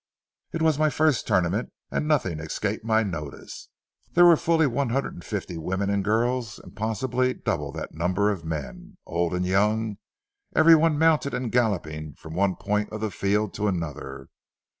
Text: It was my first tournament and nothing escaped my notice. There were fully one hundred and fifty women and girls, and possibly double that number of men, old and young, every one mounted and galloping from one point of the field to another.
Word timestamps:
It 0.51 0.63
was 0.63 0.79
my 0.79 0.89
first 0.89 1.27
tournament 1.27 1.71
and 1.91 2.07
nothing 2.07 2.39
escaped 2.39 2.83
my 2.83 3.03
notice. 3.03 3.69
There 4.13 4.25
were 4.25 4.35
fully 4.35 4.65
one 4.65 4.89
hundred 4.89 5.13
and 5.13 5.23
fifty 5.23 5.59
women 5.59 5.91
and 5.91 6.03
girls, 6.03 6.57
and 6.57 6.75
possibly 6.75 7.35
double 7.35 7.71
that 7.73 7.93
number 7.93 8.31
of 8.31 8.43
men, 8.43 8.97
old 9.05 9.35
and 9.35 9.45
young, 9.45 9.97
every 10.55 10.73
one 10.73 10.97
mounted 10.97 11.35
and 11.35 11.51
galloping 11.51 12.15
from 12.15 12.33
one 12.33 12.55
point 12.55 12.89
of 12.89 12.99
the 12.99 13.11
field 13.11 13.53
to 13.53 13.67
another. 13.67 14.29